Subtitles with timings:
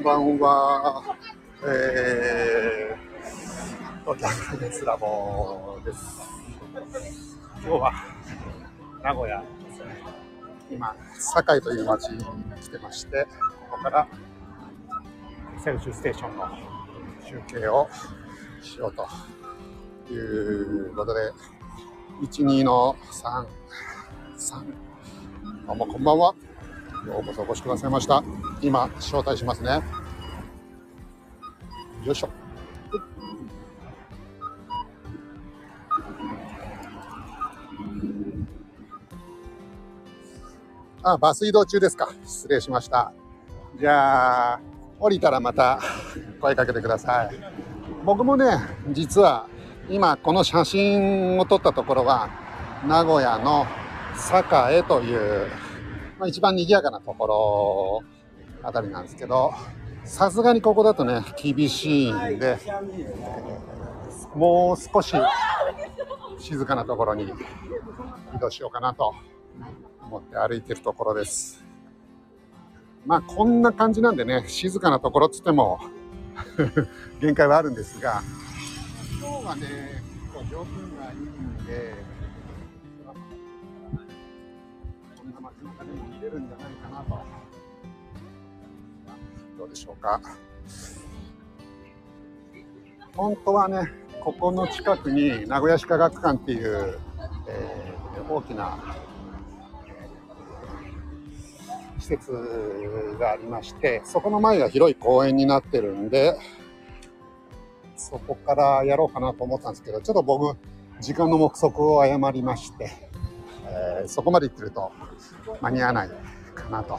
[0.00, 1.02] んばんは。
[1.62, 6.00] えー、東京サイスラボです。
[7.62, 7.92] 今日は
[9.04, 10.02] 名古屋ですね。
[10.70, 10.96] 今、
[11.34, 12.24] 堺という町に
[12.62, 13.26] 来てまして、
[13.70, 14.08] ここから
[15.62, 16.46] セルフステーションの
[17.46, 17.86] 中継を
[18.62, 19.06] しようと
[20.10, 21.20] いうことで、
[22.22, 23.46] 12の3、
[24.38, 24.64] 3、
[25.66, 26.34] どうもこんばんは。
[27.06, 28.22] ようこそお越しくださいました。
[28.60, 29.82] 今、招待しますね。
[32.04, 32.28] よいしょ。
[41.02, 42.10] あ、バス移動中ですか。
[42.24, 43.12] 失礼しました。
[43.78, 44.60] じゃあ、
[44.98, 45.80] 降りたらまた
[46.40, 47.30] 声かけてください。
[48.04, 48.58] 僕もね、
[48.90, 49.46] 実は
[49.88, 52.28] 今この写真を撮ったところは、
[52.86, 53.66] 名古屋の
[54.70, 55.48] 栄という、
[56.20, 59.54] まあ、一番賑やかなところあたりなんですけど、
[60.04, 62.58] さすがにここだとね、厳しいんで、
[64.34, 65.14] もう少し
[66.38, 67.32] 静かなところに
[68.34, 69.14] 移動しようかなと
[70.02, 71.64] 思って歩いてるところです。
[73.06, 75.80] まあこんな感じなんでね、静かなところっつっても
[77.22, 78.20] 限界はあるんですが、
[79.18, 79.62] 今日はね、
[80.22, 81.94] 結構条件がいいんで、
[85.16, 85.89] こんな街中で
[86.32, 87.18] れるんじゃないかなと。
[89.58, 90.20] どうでしょうか。
[93.16, 93.90] 本当はね、
[94.22, 96.98] ここの近くに名古屋市科学館っていう、
[97.48, 97.90] えー
[98.30, 98.78] 大きな
[101.98, 102.32] 施設
[103.18, 106.38] がありまして、そこの前が広い公園になってるんで、
[107.96, 110.56] そこからやろうかなと思ったんですけど、ちょっと僕、
[111.00, 113.09] 時間の目測を誤りまして、
[114.06, 114.92] そこまで行ってると
[115.60, 116.10] 間に合わない
[116.54, 116.98] かなと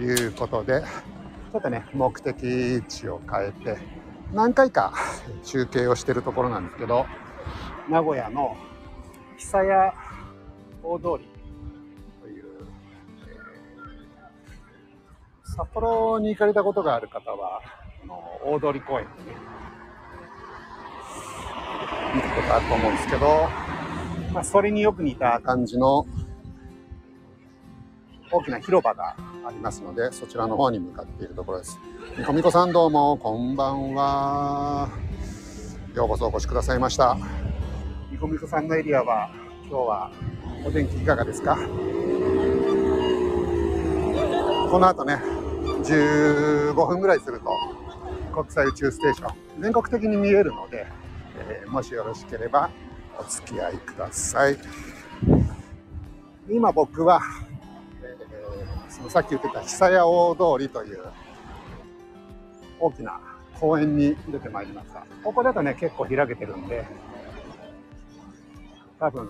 [0.00, 0.82] いうことで、
[1.52, 3.78] ちょっとね、目的地を変えて、
[4.32, 4.92] 何回か
[5.44, 7.06] 中継をしてるところなんですけど、
[7.88, 8.56] 名古屋の
[9.36, 9.94] 久屋
[10.82, 11.28] 大通り
[12.20, 12.44] という、
[13.28, 17.62] えー札幌に行かれたことがある方は、
[18.02, 18.14] あの
[18.44, 19.36] 大通公園にね、
[22.14, 23.48] 見たことあると思うんですけど、
[24.32, 26.06] まあ、それによく似た感じの
[28.30, 29.16] 大きな広場が
[29.46, 31.78] ありますので、そちらの方に向かっているところです。
[32.18, 34.88] みこみこさんどうも、こんばんは。
[35.94, 37.16] ようこそお越しくださいました。
[38.10, 39.30] みこみこさんのエリアは、
[39.68, 40.10] 今日は
[40.66, 41.56] お天気いかがですか？
[44.70, 45.14] この後ね、
[45.84, 47.46] 15分ぐらいすると、
[48.34, 50.86] 国際宇宙ステーション、全国的に見えるので、
[51.38, 52.70] えーもしよろしければ
[53.18, 54.58] お付き合いください。
[56.48, 57.20] 今僕は、
[58.02, 61.00] えーそのさっき言ってた久屋大通りという
[62.80, 63.20] 大きな
[63.60, 65.06] 公園に出てまいりました。
[65.22, 66.86] ここだとね、結構開けてるんで、
[68.98, 69.28] 多分、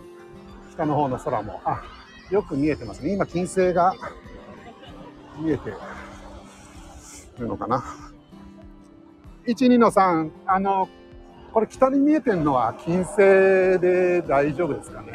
[0.72, 1.82] 北の方の空も、あ、
[2.30, 3.12] よく見えてますね。
[3.12, 3.94] 今、金星が
[5.38, 5.72] 見えて
[7.38, 7.84] るのかな。
[9.46, 10.88] 1、2の3、あの、
[11.56, 15.14] これ北に見えてるのは金星で大丈夫ですかね。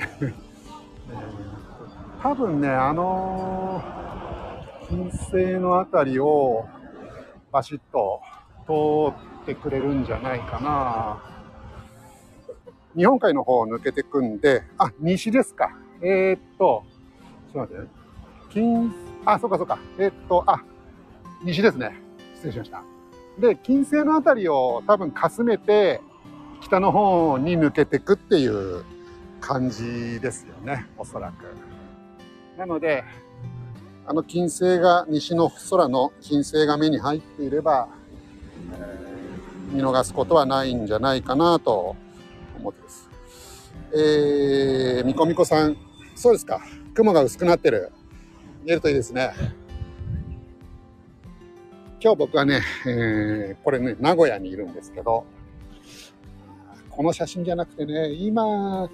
[2.20, 3.80] 多分ね、あの
[4.90, 6.66] 金星のあたりを
[7.52, 8.22] バシッと
[8.66, 11.20] 通ってくれるんじゃないかな。
[12.96, 15.78] 日本海の方を抜けてくんで、あ、西ですか。
[16.02, 16.82] えー、っと、
[17.54, 17.88] ちょっと待って。
[18.50, 18.92] 金、
[19.26, 19.78] あ、そうかそうか。
[20.00, 20.64] えー、っと、あ、
[21.44, 22.02] 西ですね。
[22.34, 22.82] 失礼しました。
[23.38, 26.02] で、金星のあたりを多分かすめて、
[26.62, 28.84] 北の方に抜けてくっていう
[29.42, 31.46] 感じですよね、おそらく。
[32.58, 33.04] なので、
[34.06, 37.90] あの金星が、西の空の金星が目に入っていれば、
[39.72, 41.96] 見逃すことはないんじゃないかなと
[42.58, 43.10] 思ってます。
[43.94, 45.78] えー、みこみこさん、
[46.16, 46.62] そうですか。
[46.94, 47.92] 雲が薄くなってる。
[48.64, 49.34] 見えるといいですね。
[52.04, 55.26] 今日僕はね、えーこれね、名古屋にいるんですけど、
[56.92, 58.90] この写真じゃなくてね、今、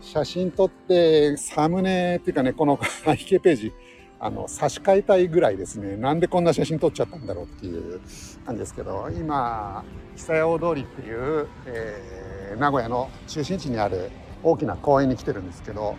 [0.00, 3.72] 写真撮って、サムネっていうかね、この背景ページ、
[4.20, 8.00] あの、差し替えたいぐらいですね、なんでこんな写真撮っちゃったんだろうっていう
[8.44, 9.84] 感じですけど、今、
[10.16, 12.26] 久屋大通りっていう、えー
[12.58, 14.10] 名古屋の中心地にある
[14.42, 15.96] 大きな公園に来てるんですけど、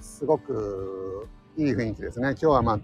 [0.00, 1.28] すごく
[1.58, 2.30] いい雰囲気ですね。
[2.30, 2.80] 今日はまあ、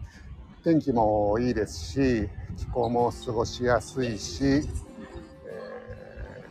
[0.64, 4.62] 天気もいいですし、気候も過ごしやすいし、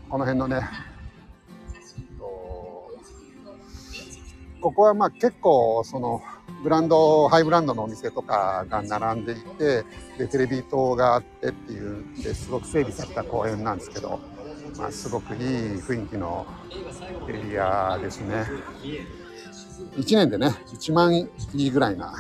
[0.09, 0.62] この辺のね、
[2.18, 2.92] と
[4.62, 6.21] ここはまあ結構その
[6.63, 9.83] ブランド、ハイブランドのお店とかが並んでいて、
[10.18, 14.19] で、テレビ塔があってっていうんですごく整備された公園なんですけど、
[14.77, 16.48] まあ、すごくいい雰囲気の
[17.27, 18.45] エリアですね。
[19.98, 22.13] 1年でね、1万いいぐらいな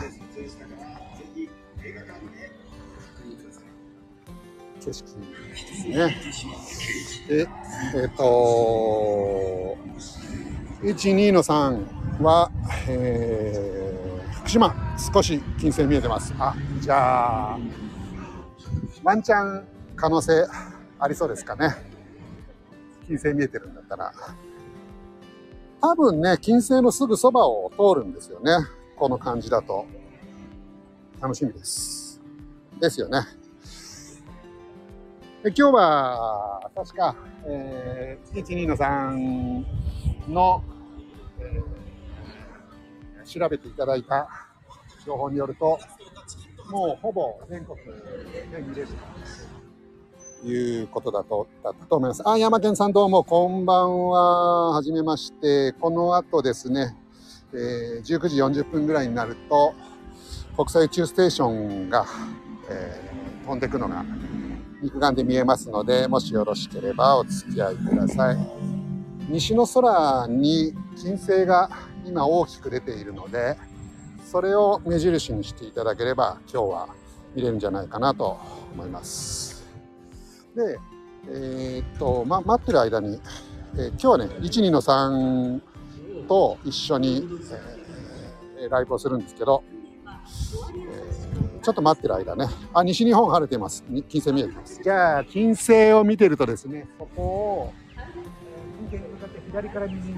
[4.83, 5.36] 景色
[5.87, 6.15] ね。
[7.27, 7.47] で、
[7.95, 9.77] えっ、と、
[10.81, 12.51] 12の3は、
[12.87, 14.75] えー、福島、
[15.13, 16.33] 少し金星見えてます。
[16.39, 17.59] あ、じゃあ、
[19.03, 20.45] ワンチャン可能性
[20.99, 21.75] ありそうですかね。
[23.07, 24.13] 金星見えてるんだったら。
[25.81, 28.51] 多分ね、金星のすぐそばを通るんですよね。
[28.95, 29.85] この感じだと。
[31.21, 32.21] 楽しみです。
[32.79, 33.21] ですよね。
[35.55, 37.15] 今日は、確か、
[37.45, 39.63] えー、12の3
[40.29, 40.61] の、
[41.39, 44.27] えー、調べていただいた
[45.05, 45.79] 情報によると、
[46.69, 48.87] もうほぼ全国で見れる
[50.41, 52.27] ということだとだったと思います。
[52.27, 54.71] あ、山健さんどうもこんばんは。
[54.71, 55.71] はじめまして。
[55.79, 56.97] この後ですね、
[57.53, 59.73] えー、19時40分ぐらいになると、
[60.57, 62.05] 国際宇宙ステーションが、
[62.69, 64.03] えー、飛んでいくのが
[64.81, 68.37] 肉眼で見えますので、もしよろしければお付き合いください。
[69.29, 71.69] 西の空に金星が
[72.05, 73.57] 今大きく出ているので、
[74.23, 76.89] それを目印にしていただければ今日は
[77.35, 78.37] 見れるんじゃないかなと
[78.73, 79.65] 思います。
[80.55, 80.79] で、
[81.29, 83.19] えー、っと、ま、待ってる間に、
[83.75, 85.61] えー、今日はね、1、2の3
[86.27, 87.27] と一緒に、
[88.57, 89.63] えー、ライブをするんですけど、
[91.67, 92.47] ちょっと待ってる間ね。
[92.73, 93.83] あ、西日本晴れてます。
[94.07, 94.81] 金星見えてます。
[94.81, 97.73] じゃあ、金星を見てるとですね、そこを、
[98.89, 100.15] 金星に向かって左から右に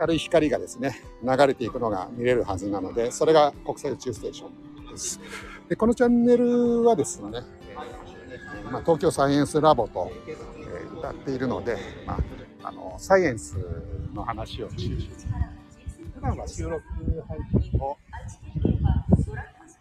[0.00, 5.20] 明るい光がですね、流れていくのが見れるはずなので、それが国際宇宙ステーションです。
[5.68, 7.42] で、このチャンネルはですね、
[8.70, 11.76] まあ、東京サイエンスラボと、えー、歌っているので、
[12.06, 12.14] ま
[12.62, 13.58] あ、あのサイエンス
[14.14, 15.10] の話を中心に
[16.14, 16.82] 普段は収録
[17.28, 17.98] 配信を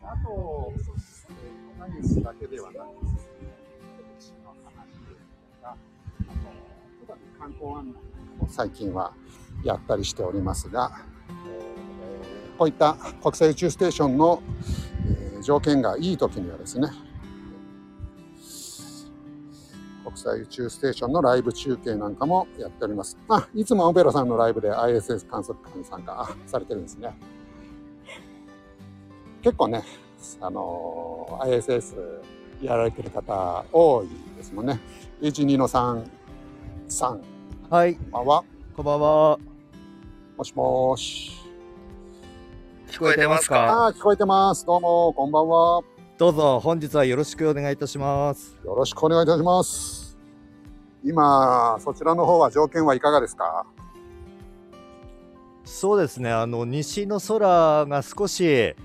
[0.10, 5.76] あと、えー、何すだけではなく、歴史の話とか、あ
[7.08, 7.94] と、ね、観光案内
[8.40, 9.14] も最近は
[9.66, 11.02] やったりしておりますが、
[11.46, 14.42] えー、こういった国際宇宙ステーションの、
[15.34, 16.88] えー、条件がいい時にはですね、
[20.06, 23.18] 国際宇宙ステーションのライブ中継なんかもやっております。
[23.28, 27.14] あ、いつもオペラさんのライブで ISS 観測官に参加されてるんですね。
[29.42, 29.84] 結構ね、
[30.42, 31.96] あの、ISS
[32.62, 34.80] やられてる方多いですもんね。
[35.22, 36.04] 12の3、
[36.90, 37.22] 3。
[37.70, 37.96] はい。
[37.96, 38.44] こんばんは。
[38.76, 39.40] こんばんは。
[40.38, 41.32] もしもし。
[42.90, 43.58] 聞こえてますか？
[43.58, 44.66] ああ、聞こえてます。
[44.66, 45.82] どうも、こんばんは。
[46.18, 48.58] どうぞ、本日はよろしくお願いいたします。
[48.66, 50.18] よろしくお願いいたします。
[51.04, 53.66] 今、そちらの方は条件はいかがですか？
[55.64, 58.76] そうですね、あの、西の空が少し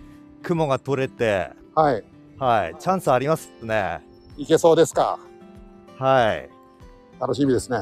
[0.42, 2.04] 雲が取れて、はい。
[2.38, 4.00] はい、チャンスありますね。
[4.36, 5.18] いけそうですか？
[5.98, 6.50] はい。
[7.20, 7.78] 楽しみですね。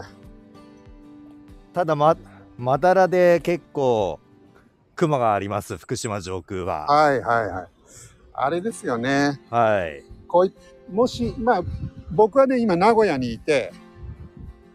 [1.73, 2.17] ただま、
[2.59, 4.21] まだらで結構
[4.95, 6.87] 雲があります、福島上空は。
[6.87, 7.67] はいはいはい。
[8.35, 9.40] あれですよね。
[9.50, 10.05] はい。
[10.29, 10.55] こい
[10.93, 11.62] もし、まあ、
[12.11, 13.73] 僕はね、今名古屋にいて、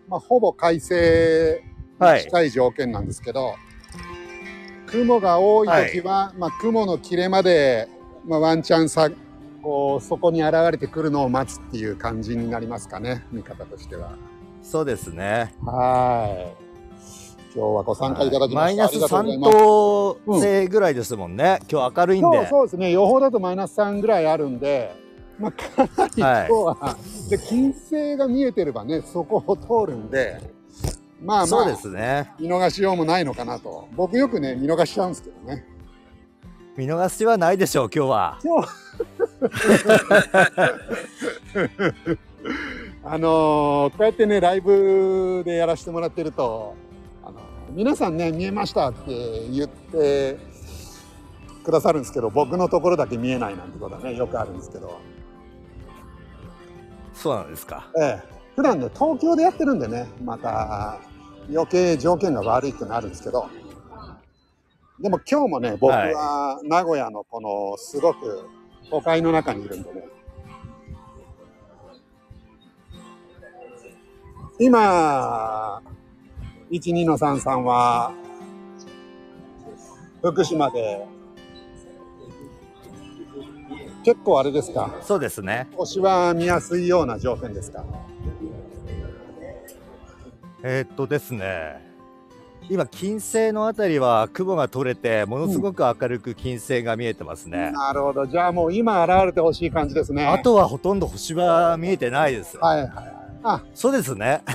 [0.07, 1.61] まあ、ほぼ快晴
[1.99, 3.55] に近い条件なんですけど、はい
[4.87, 7.87] 雲が多い時は、はい、まあ、雲の切れまで、
[8.25, 9.09] まあ、ワンチャンさ
[9.61, 14.15] こうそこに現れてくるのを待つっていう感じになりますかね見方としては。
[14.61, 15.55] そうですね。
[15.63, 16.65] はい。
[17.55, 22.47] 今日はご参加いただきました、マイナス3度星ぐらいですもんね、うん、今日明るいんで。
[22.47, 22.91] そうですね。
[22.91, 24.93] 予報だとマイナス3ぐらいあるんで
[25.39, 30.54] まあ、かなり今日は、はい、で金星が見えてればねそこを通るんで
[31.21, 32.31] まあまあ、そうですね。
[32.39, 33.87] 見逃しようもないのかなと。
[33.95, 35.65] 僕よくね、見逃しちゃうんですけどね。
[36.77, 38.39] 見逃しはないでしょう、今日は。
[38.43, 38.67] 今日
[43.03, 46.75] あのー、こうやってね、ライブでやらせてもらってると、
[47.23, 47.41] あのー、
[47.71, 50.37] 皆さんね、見えましたって言って
[51.63, 54.99] くださるんですけど、僕のところだけ見えないなんてことはね、よくあるんですけど。
[57.13, 57.87] そうなんですか。
[57.97, 58.34] ええ。
[58.55, 60.99] 普段ね、東京でやってるんでね、また
[61.51, 63.49] 余計条件が悪いってなるんですけど、
[64.99, 68.47] でも今日もね、僕は名古屋のこのすごく
[68.89, 70.03] 都会の中にいるんでね、
[74.57, 75.81] 今、
[76.71, 78.13] 12の33は、
[80.21, 81.05] 福島で
[84.05, 84.95] 結構あれですか？
[85.01, 85.67] そうですね。
[85.75, 87.83] 星は見やすいような条件ですか？
[90.67, 91.79] えーっとですね。
[92.71, 97.71] 今、金星のあたりは雲が取れて、ものすごく明るく金星が見えてますね。
[97.71, 98.25] なるほど。
[98.25, 100.25] じゃあもう今現れてほしい感じですね。
[100.25, 102.57] あとはほとんど星は見えてないです。
[102.57, 103.13] はいはいはい。
[103.43, 104.41] あ、そうですね。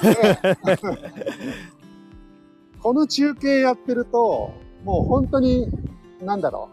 [2.83, 4.51] この中継やってると、
[4.83, 5.71] もう本当に、
[6.21, 6.71] なんだろ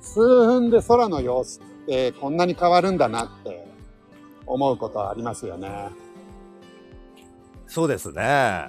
[0.00, 0.02] う。
[0.02, 3.68] 数分で空の様子ってこんなに変わるんだなって
[4.46, 5.90] 思うことはありますよね。
[7.70, 8.66] そうですね。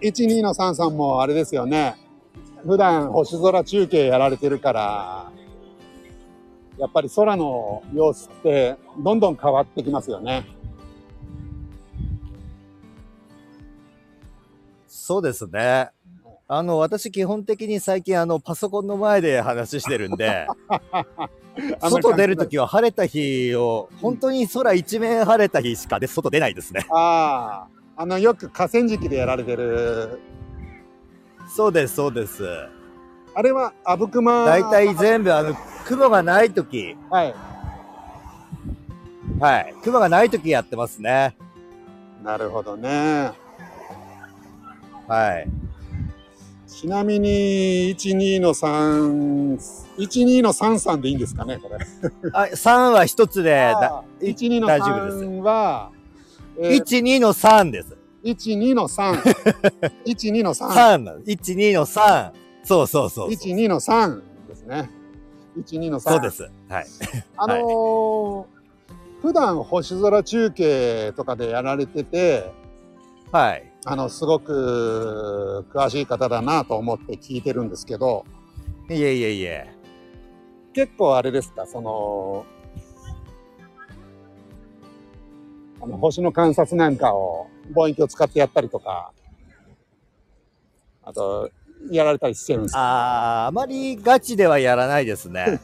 [0.00, 1.96] 12の33もあれですよね。
[2.64, 5.30] 普段星空中継やられてるから、
[6.78, 10.46] やっぱり空の様子ってどんどん変わってきますよね。
[14.86, 15.90] そうですね。
[16.50, 20.46] あの、私基本的に最近あの、パソコンの前で話してるんで、
[21.78, 26.86] 外出るときは晴れた日を、本当に空一面晴れた日しかで外出ないですね。
[26.90, 30.18] ああ、あの、よく河川敷でやられてる、
[31.54, 32.48] そうです、そうです。
[33.34, 34.46] あれは阿武隈。
[34.46, 37.34] 大体全部あの、雲がないとき、はい。
[39.38, 39.74] はい。
[39.84, 41.36] 雲がないときやってますね。
[42.24, 43.32] なるほどね。
[45.06, 45.57] はい。
[46.78, 49.56] ちなみに、12の3、
[49.98, 51.78] 12の33でいいんですかね、これ。
[52.32, 55.90] あ、3は一つで、だい12の大丈夫です3は、
[56.56, 57.96] えー1、2の3です。
[58.24, 59.20] 12の3。
[60.06, 60.68] 12の3。
[60.68, 61.20] 3なの。
[61.22, 62.30] 1、2の3。
[62.62, 63.52] そうそうそうそう。
[63.52, 64.88] 12の3ですね。
[65.56, 66.10] 12の3。
[66.12, 66.30] そうで。
[66.30, 66.48] す。
[66.68, 66.86] はい。
[67.38, 68.44] あのー
[69.20, 72.52] 普段星空中継とかでやられてて、
[73.32, 73.67] はい。
[73.84, 78.24] あの、すごく詳しい方だなと思って聞いてるんですけど、
[78.90, 79.66] いえいえいえ。
[80.72, 82.44] 結構あれですか、その、
[85.80, 89.12] あの星の観察なんかを望遠鏡を使ってやったりとか、
[91.04, 91.50] あと、
[91.90, 92.80] やられたりしてるんですか？
[92.80, 95.60] あー、あまりガチではやらないですね。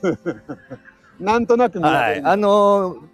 [1.19, 2.15] なんとなく見らはい。
[2.15, 3.14] れるあのー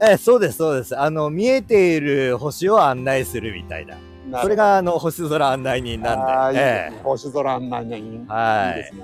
[0.00, 0.98] え、そうです、そうです。
[0.98, 3.96] あの、見えている星を案内するみたいな。
[4.30, 6.60] なるそれが、あの、星空案内人あなんで。
[6.60, 9.02] ーいいですえね星空案内ねいいいいはいですね。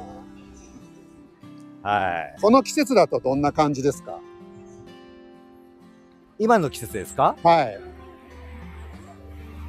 [1.83, 2.41] えはい。
[2.41, 4.19] この季節だとどんな感じですか？
[6.39, 7.37] 今の季節ですか？
[7.43, 7.81] はい。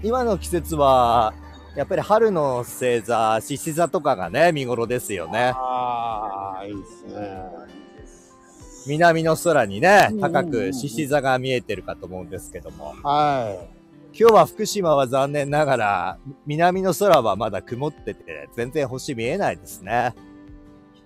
[0.03, 1.33] 今の季節は、
[1.75, 5.53] やっぱり春の星座、獅子座とかがね、見頃ですよね。
[5.55, 7.41] ああ、いいですね。
[8.87, 12.93] 南の空にねうん、高く獅子座が見えてるかと思うんですけども。
[13.03, 13.67] は
[14.17, 20.13] 今日は福島は残念ながら、南の空はまだ曇ってて、全然星見えないですね。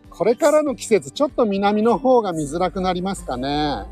[0.05, 0.07] い。
[0.11, 3.85] これからの季節、ちょっと南の方が見づらくなりますかね。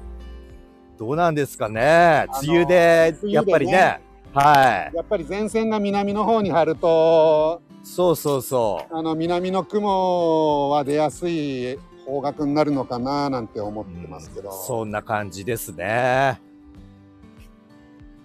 [0.99, 4.01] どうなんですかね梅雨で、やっぱりね。
[4.33, 4.95] はい。
[4.95, 8.95] やっぱり前線が南の方に張ると、そうそうそう。
[8.95, 16.39] あの、南の雲は出やすい方角になるのかななんて思ってますけど、そんな感じですね。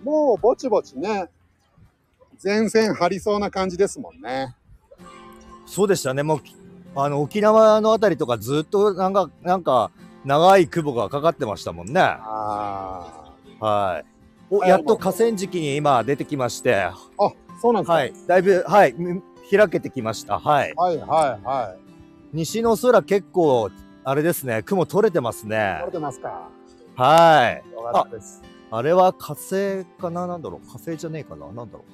[0.05, 1.29] もうぼちぼちね、
[2.43, 4.55] 前線張りそうな感じですもんね。
[5.67, 6.23] そうでしたね。
[6.23, 6.41] もう、
[6.95, 9.91] あの、沖縄のあたりとかずっとなんか、なんか、
[10.25, 12.01] 長い雲がかかってましたもんね。
[12.01, 14.05] あはい。
[14.49, 16.95] お、はいやっと河川敷に今出てきまして、あ。
[17.19, 17.93] あ、そうなんですか。
[17.95, 18.13] はい。
[18.29, 18.95] だいぶ、はい。
[18.97, 19.21] み
[19.51, 20.39] 開けてきました。
[20.39, 20.73] はい。
[20.77, 21.92] はいはいはい。
[22.33, 23.71] 西の空結構、
[24.05, 25.93] あれですね、雲取れてますね取れ。
[25.93, 26.49] てますか。
[26.95, 27.71] はい。
[27.73, 28.43] よかったです。
[28.71, 30.27] あれは火星かな？
[30.27, 31.47] なんだろう火星じゃねえかな？
[31.53, 31.85] なんだろ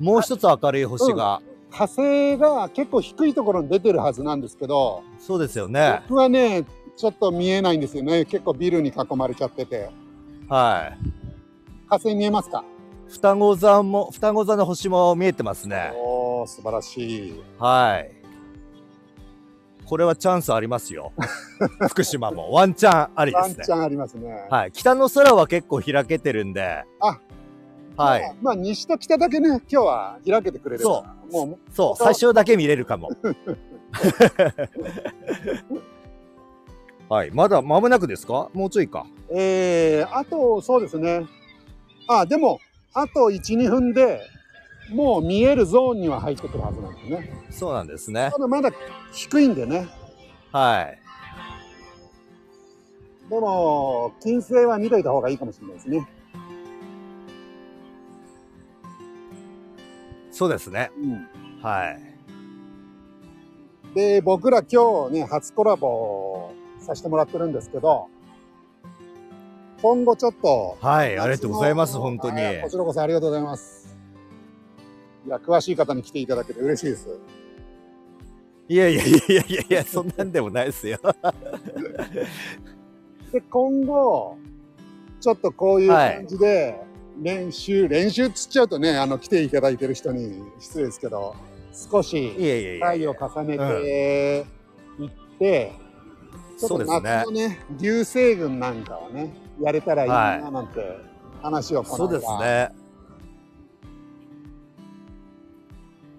[0.00, 1.40] うもう一つ明るい星が、
[1.70, 6.02] 火星が結構低いところに出てるはずなんですけど、そうですよね。
[6.08, 6.64] 僕はね、
[6.96, 8.26] ちょっと見えないんですよね。
[8.26, 9.88] 結構ビルに囲まれちゃってて。
[10.48, 10.98] はい。
[11.88, 12.64] 火星見えますか？
[13.08, 15.92] 双子座も、双子座の星も見えてますね。
[15.94, 17.42] おー、素晴らしい。
[17.58, 18.13] はい。
[19.86, 21.12] これはチャンスありますよ。
[21.88, 23.72] 福島もワンチャンありですねワンチ。
[23.72, 24.46] ャンありますね。
[24.50, 24.72] はい。
[24.72, 26.84] 北の空は結構開けてるんで。
[27.00, 27.18] あ
[27.96, 28.34] はい。
[28.42, 31.14] まあ、西と北だけね、今日は開けてくれるから。
[31.30, 33.10] もう、そう、最初だけ見れるかも。
[37.08, 37.30] はい。
[37.32, 38.48] まだ間もなくですか？
[38.52, 39.06] もうちょいか。
[39.30, 41.24] えー、あと、そうですね。
[42.08, 42.58] あ、でも、
[42.94, 44.20] あと1、2分で、
[44.90, 47.46] もう見えるゾーンには入ってくるはずなんですね。
[47.50, 48.38] そうなんですねた。
[48.38, 48.70] だまだ
[49.12, 49.88] 低いんでね。
[50.52, 50.98] はい。
[53.30, 56.06] でも、金星は見といた方がいいかもしれないですね。
[60.30, 60.90] そうですね。
[60.98, 61.28] うん。
[61.62, 62.14] はい。
[63.94, 66.50] で、僕ら今日ね、初コラボ
[66.80, 68.08] させてもらってるんですけど、
[69.80, 72.42] 今後ちょっと、はい、ありがとうございます、本当に。
[72.42, 73.83] はいこちらこそありがとうございます。
[75.26, 77.08] いや、詳しい方に来ていただけて嬉しいです。
[78.66, 80.98] いやいやいやいやいやそんなんでもないですよ。
[83.32, 84.36] で、今後、
[85.20, 86.80] ちょっとこういう感じで、
[87.20, 91.34] 練習、練習っつっちゃうとね、あの、来ていただいてる人に失礼ですけど、
[91.72, 93.14] 少し回を。
[93.18, 94.46] 重ねて
[94.98, 95.72] いって、
[96.58, 100.98] ちょっと夏のね、流星群なんかをね、やれたらいいななんて
[101.42, 102.32] 話をこの間そうです。
[102.40, 102.83] ね。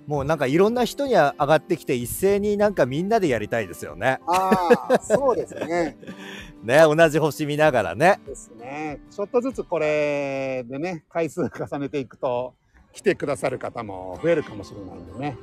[0.07, 4.19] もうなんかいろんな人に上がってきて一斉になんかみんなでやりたいですよね。
[4.27, 5.97] ああ、そうですね。
[6.63, 8.19] ね、同じ星見ながらね。
[8.25, 8.99] ですね。
[9.09, 12.53] ちょっとずつこれでね、回数重ねていくと、
[12.93, 15.37] 来てくださる方も増えるかもしれないんでね。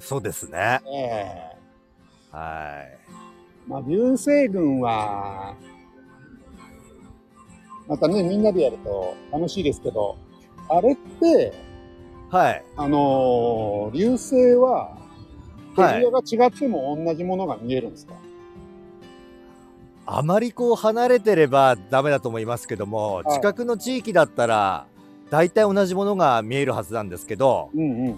[0.00, 0.80] そうですね。
[0.86, 1.60] ええ
[2.32, 2.98] はい。
[3.68, 5.54] まあ、流星群は、
[7.86, 10.16] またね、みんなでやると楽しいですけど、
[10.68, 11.52] あれって、
[12.30, 12.64] はい。
[12.76, 14.96] あのー流星は、
[15.76, 18.14] はいエリアが違っても同じものが見えるんですか、
[20.04, 24.86] あまりこう離れてればダメだと思いますけども、はい近くの地域だったら
[25.30, 28.16] 大体同じものが見えるはずなんですけど、うん、うんうんうん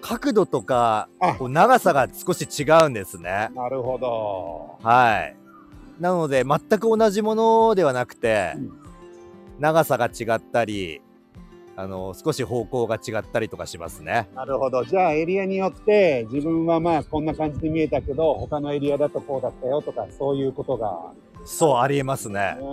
[0.00, 3.50] 角度とかあこう長さが少し違うんですね。
[3.54, 4.78] なるほど。
[4.82, 5.36] はい。
[6.00, 8.72] なので全く同じものではなくて、うん
[9.58, 11.00] 長さが違ったり、
[11.80, 14.28] あの少し方向が違ったりとかしますね。
[14.34, 14.84] なるほど。
[14.84, 21.12] じゃあエリアによって自分はまあこんな感じで見えたけど、他のエリアだとこうだったよとか、そういうことが、
[21.44, 22.56] そうありえますね。
[22.58, 22.66] ね。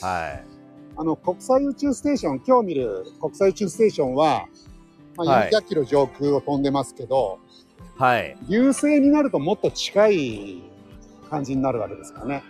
[0.00, 0.44] はい。
[0.96, 4.46] あの、国際宇宙ステーション、今日見る国際宇宙ステーションは、
[5.16, 7.40] まあ、はい400キロ上空を飛んでますけど、
[7.96, 8.36] はい。
[8.48, 10.62] 流星になるともっと近い
[11.28, 12.44] 感じになるわけですかね。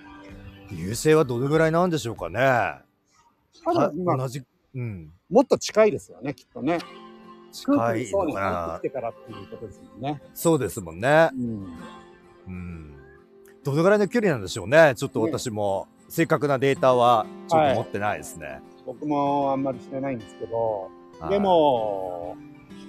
[0.71, 2.41] 流星はどれぐらいなんでしょうかね。
[2.41, 2.83] は
[3.65, 4.43] 多分今、同じ、
[4.75, 5.11] うん。
[5.33, 6.79] もっと近いですよね、きっとね。
[7.53, 10.23] 近いそうに入なってきてからっていうことですもんね。
[10.35, 11.31] そうですもんね。
[11.33, 11.67] うん。
[12.47, 12.95] うん。
[13.65, 14.95] どのぐらいの距離なんでしょうね。
[14.95, 18.61] ちょっと私も正確なデータはちょっと持ってないですね。
[18.85, 22.37] 僕もあんまり知らないんですけど、はいで、も、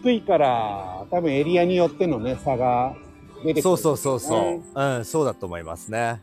[0.01, 2.95] 低いから、多分エリアによってのね、差が
[3.45, 4.61] 出てくる、そうそうそうそうね。
[4.75, 6.21] うん、そうだと思いますね。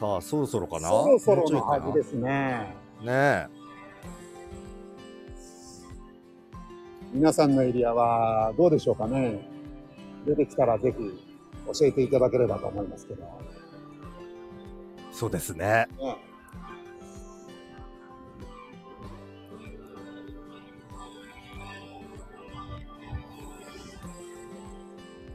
[0.00, 0.88] さあ、そろそろかな？
[0.88, 2.74] そろそろのはずですね。
[3.02, 3.48] ね
[7.12, 9.46] 皆さんのエリアはどうでしょうかね？
[10.24, 11.04] 出てきたらぜひ
[11.78, 13.22] 教えていただければと思いますけど。
[13.22, 13.26] え。
[15.12, 15.86] そうですね。
[15.98, 16.16] ね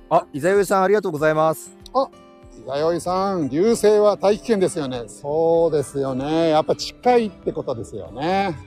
[0.09, 1.71] あ、伊沢さんありがとうございます。
[2.65, 5.03] 弥生さん、流星は大気圏ですよね。
[5.07, 6.49] そうですよね。
[6.49, 8.57] やっぱ近いってことですよね。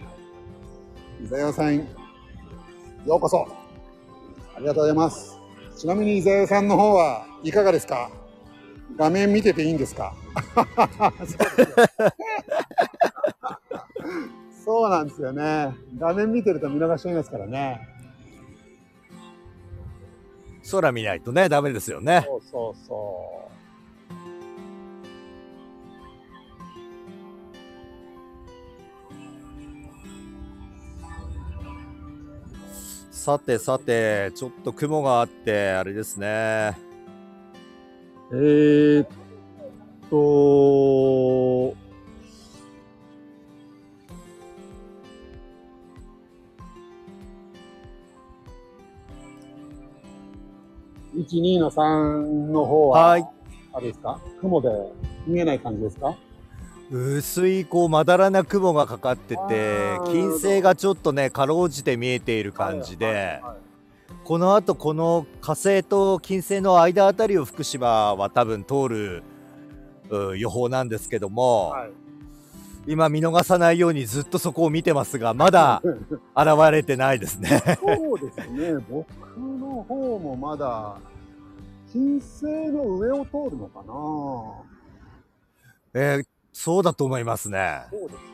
[1.23, 1.85] 伊沢さん、よ
[3.17, 3.47] うこそ。
[4.57, 5.37] ありがとうございます。
[5.77, 8.11] ちなみに伊沢さんの方はいかがですか？
[8.97, 10.15] 画面見てていいんですか？
[14.65, 15.75] そうなんですよね。
[15.99, 17.81] 画面見てると見逃しちゃいますからね。
[20.71, 22.23] 空見ないとね、ダメですよね。
[22.27, 23.49] そうそうそう。
[33.29, 36.79] さてさて、ちょっと雲があって、あれですね。
[38.33, 39.09] えー、っ
[40.09, 41.77] と、
[51.15, 53.29] 12の3の方は、はい。
[53.75, 54.19] あれですか？
[54.41, 54.71] 雲で
[55.27, 56.17] 見えない感じですか？
[56.91, 63.69] 薄いこうまだらな雲がかかってて金星がちょっとねかろうじて見えている感じで、はいはいはい
[64.25, 69.23] このあとこの火星と金星の間あたりを福島は多分通る
[70.11, 71.91] う予報なんですけども、はい。
[72.87, 75.83] 今見逃さないようにずっとそこを見てますがまだ
[76.37, 77.63] 現れてないですね。
[77.81, 78.75] そうですね。
[78.91, 79.07] 僕
[79.39, 80.97] の方もまだ、
[81.91, 83.83] 金星の上を通るのか
[85.95, 86.01] な。
[86.01, 88.25] えーそうだと思いますねそうですよね。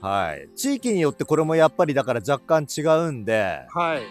[0.00, 4.02] はい地域によってこれもやっぱりだから若干違うんではい。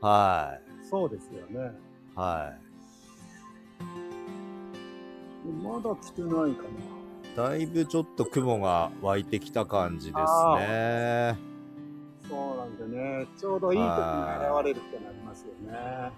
[0.00, 1.72] はいそうですよね。
[2.14, 2.70] はい
[5.62, 6.64] まだ来てないか
[7.36, 10.66] だいぶちょっと雲が湧いてきた感じですあね。
[11.32, 11.36] な。
[12.28, 16.12] そうなんでね、ちょうどいい時に現れるってなりますよね。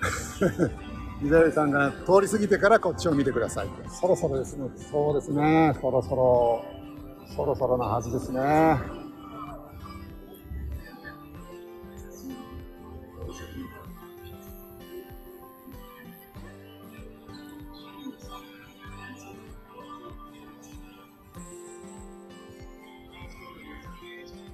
[1.24, 3.68] 伊沢さんが通り過ぎてからこっちを見てください。
[3.88, 4.68] そろそろですね。
[4.90, 5.74] そうですね。
[5.80, 6.64] そろそろ、
[7.34, 9.06] そろそろなはずですね。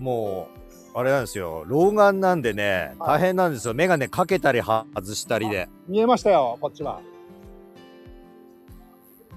[0.03, 0.42] もう、
[0.95, 1.65] あれなんですよ。
[1.67, 3.75] 老眼なんでね、はい大変なんですよ。
[3.75, 5.69] メガネかけたりは外したりで。
[5.89, 7.01] 見えましたよ、こっちは。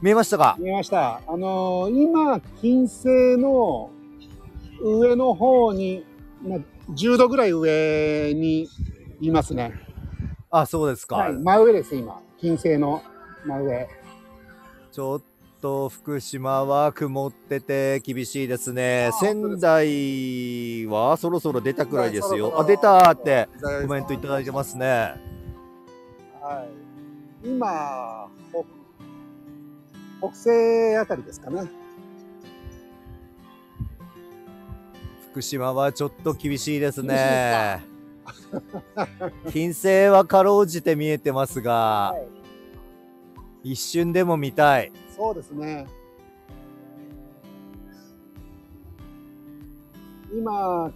[0.02, 0.58] 見えましたか？
[0.60, 1.22] 見えました。
[1.26, 3.90] あのー今、金星の
[4.82, 6.06] 上の方に、
[6.46, 6.60] まあ、
[6.92, 8.68] 10度ぐらい上に
[9.22, 9.74] いますね。
[10.52, 11.16] あ、そうですか。
[11.16, 12.20] はい、真上です、今。
[12.38, 13.02] 金星の
[13.46, 13.88] 真上。
[14.92, 15.22] ちょっ
[15.66, 19.10] と福島は曇ってて厳しいですね。
[19.12, 22.60] あ仙台はそろそろ出たくらいですよ。
[22.60, 23.50] あ、出たーって
[23.82, 25.16] コメントいただいてますね。
[26.40, 26.68] は
[27.44, 27.48] い。
[27.50, 28.30] 今、
[30.22, 31.64] 北北西あたりですかね。
[35.32, 37.84] 福島はちょっと厳しいです厳ね。
[39.52, 42.36] 金星はかろうじて見えてますが、はい
[43.68, 44.92] 一瞬でも見たい。
[45.16, 45.88] そうですね。
[50.34, 50.92] 今、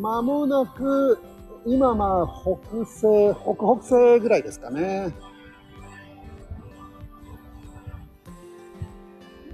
[0.00, 1.18] 間もなく、
[1.66, 5.12] 今まあ北西、北北西ぐらいですかね。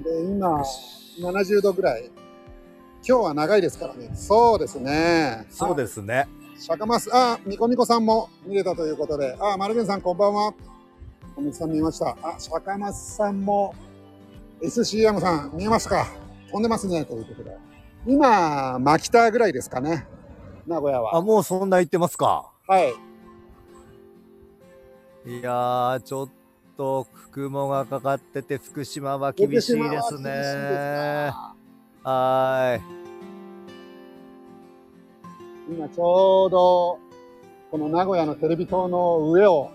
[0.05, 0.63] で、今、
[1.21, 2.11] 70度ぐらい。
[3.07, 4.11] 今日は長いですからね。
[4.15, 5.47] そうですね。
[5.51, 6.29] そうですね。
[6.57, 10.55] 釈迦マス、あ、みこみこさんも見れたということで、あ、マルベンさんこんばんは。
[11.41, 12.17] みこみこさん見ました。
[12.23, 13.75] あ、釈迦マスさんも、
[14.61, 16.07] SCM さん見えますか？
[16.51, 17.57] 飛んでますね、ということで。
[18.07, 20.07] 今、マキタぐらいですかね。
[20.67, 21.23] 名古屋あ、は。
[21.23, 22.51] もうそんな言ってますか？
[22.67, 22.93] はい。
[25.31, 26.29] いやー、ちょっ
[26.77, 29.83] と雲がかかってて福島は厳しいですね。
[29.91, 30.13] はす
[32.03, 32.11] か？
[32.11, 32.81] はーい。
[35.71, 36.99] 今ちょうど、
[37.71, 39.71] この名古屋のテレビ塔の上を、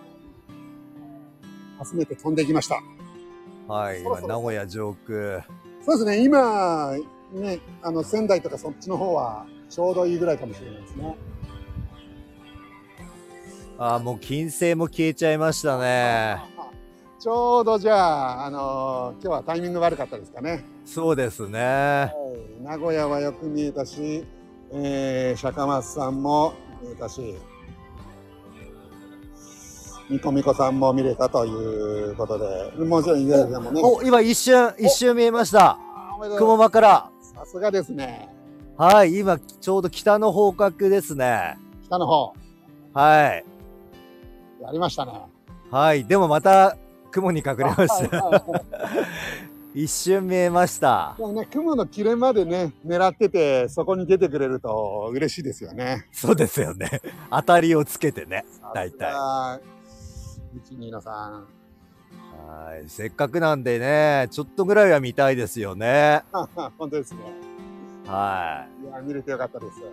[1.84, 2.82] 初めて飛んできました。
[3.68, 5.46] はい、そろそろ今名古屋上空。
[5.86, 6.94] そうですね、今、
[7.34, 11.16] ね、あの、仙台とかそっちの方は、ちょうどいいぐらいかもしれないですね。
[13.78, 16.38] あー、もう金星も消えちゃいましたね。
[17.20, 20.64] ちょうどじゃあ、あの今日はタイミング悪かったですかね。
[20.86, 21.60] そうですね。
[21.60, 22.12] は
[22.60, 24.26] い、名古屋はよく見えたし、
[24.74, 27.36] えー、釈迦松さんも見えたし、
[30.10, 31.50] みこみこさんも見れたとい
[32.12, 32.38] うこと
[32.78, 33.36] で、もちろんね。
[33.82, 35.78] お、今一瞬、一瞬見えました。
[36.38, 37.10] 雲間から。
[37.22, 38.30] さすがですね。
[38.78, 41.58] はい、今ちょうど北の方角ですね。
[41.86, 42.34] 北の方、
[42.94, 43.46] はい。
[44.62, 45.14] やりましたね。
[45.70, 46.78] はい、でもまた
[47.12, 48.24] 雲に隠れましはいた。
[48.26, 48.62] はいはい
[49.76, 51.16] 一瞬見えました。
[51.18, 56.08] ね、雲の切れまでね、狙ってて、そこに出てくれると嬉しいですよね。
[56.12, 57.02] そうですよね。
[57.32, 58.46] 当たりをつけてね。
[58.76, 59.12] 大体
[60.60, 60.74] 体。
[60.74, 61.48] 一二のさん。
[62.48, 62.90] はい。
[62.90, 66.24] せっかくなんでね、ちょっとぐらいは見たいですよね。
[66.78, 67.20] 本当ですね。
[68.06, 69.80] はいや、見れてよかったです。
[69.80, 69.84] い。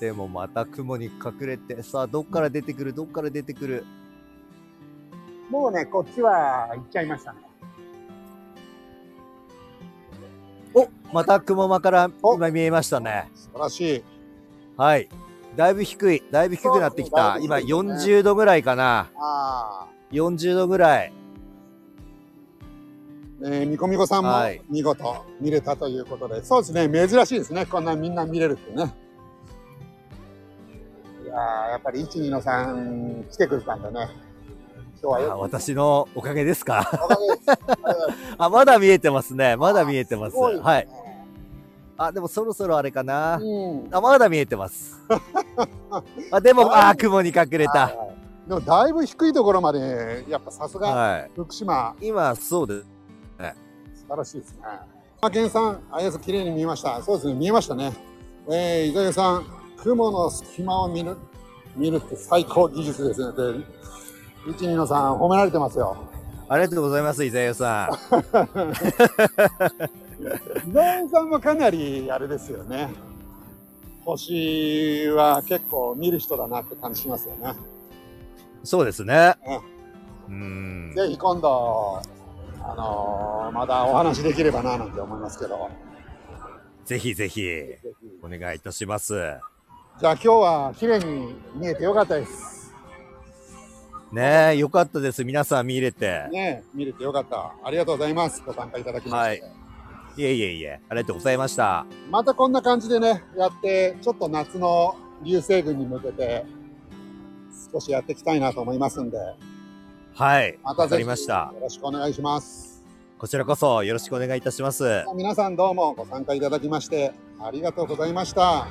[0.00, 3.84] でもまた雲に隠れて、さあ、どっから出てくる、どっから出てくる？
[5.50, 7.38] もうね、こっちは行っちゃいましたね。
[10.74, 13.30] おまた雲間からお今見えましたね。
[13.34, 14.04] 素晴らしい。
[14.76, 15.08] はい。
[15.56, 16.22] だいぶ低い。
[16.30, 17.38] だいぶ低くなってきた。
[17.38, 19.10] ね40度ぐらいかな。
[19.16, 19.86] ああ。
[20.12, 21.12] 40度ぐらい。
[23.42, 27.66] えー、みこみこさんもはい見事見れたということで、そうですね、珍しいですね。
[27.66, 28.94] こんなみんな見れるってね。
[31.24, 34.08] いやーやっぱり一二のさん来てくれたんでね。
[35.02, 35.36] 今日は。
[35.36, 36.88] 私のおかげですか？
[37.04, 37.58] おかげです。
[38.38, 39.56] あまだ見えてますね。
[39.56, 40.36] まだ見えてます。
[40.36, 40.88] ごいねはい。。
[41.96, 43.36] あ、でもそろそろあれかな。
[43.36, 43.88] うん。
[43.90, 45.00] あ、まだ見えてます。
[46.30, 47.86] あ、でも、あー、雲に隠れた。
[47.86, 48.14] はいはい
[48.46, 51.30] でもだいぶ低いところまで、やっぱさすがはい。
[51.34, 52.86] 福島、今、そうです。
[53.94, 54.58] 素晴らしいですね。
[55.22, 57.02] 馬健さん、あやす綺麗に見えました。
[57.02, 57.94] そうですね、見えましたね。
[58.50, 59.46] えー、伊沢さん、
[59.82, 61.16] 雲の隙間を見る、
[61.74, 63.32] 見るって最高技術ですね。
[63.34, 63.64] で、
[64.50, 65.96] 一二のさん、褒められてますよ。
[66.46, 67.94] ありがとうございます、伊沢さん。
[70.20, 72.88] 伊沢さんもかなり、あれですよね。
[74.04, 77.54] 星は結構見る人だなって感じしますよね。
[78.62, 79.34] そうですね。
[80.28, 80.92] うん。
[80.94, 82.02] ぜひ今度、
[82.62, 85.70] あのーまだお話できればななんて思いますけど。
[86.84, 87.42] ぜひぜひ、
[88.22, 89.14] お願いいたします。
[90.00, 92.74] じゃあ今日は綺麗に見えてよかったです。
[94.12, 95.24] ねえ、よかったです。
[95.24, 96.28] 皆さん見れて。
[96.30, 97.54] ね見れてよかった。
[97.64, 98.42] ありがとうございます。
[98.44, 99.42] ご参加いただきまして。
[99.42, 99.63] はい
[100.16, 101.86] いえいえいえ、ありがとうございました。
[102.10, 106.44] またこんな感じでね、やって、ちょっと夏の流星群に向けて、
[107.72, 109.18] 少しやっていきたいなと思いますんで、
[110.14, 110.58] はい。
[110.62, 111.08] またぜひよ。
[111.08, 112.84] ろしくお願いします。
[113.18, 115.04] こちらこそよろしくお願いいたします。
[115.16, 118.68] 皆さんどうもご参加いただきまして、ありがとうございました。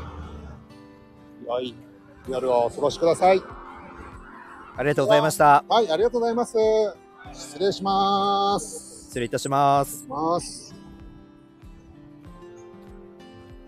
[1.45, 1.75] 良い
[2.29, 3.41] 夜をお過ごしください。
[4.75, 5.65] ありがとうございました。
[5.67, 6.55] はい、ありがとうございます。
[7.33, 9.07] 失礼します。
[9.07, 10.05] 失礼いたします。
[10.07, 10.72] ます。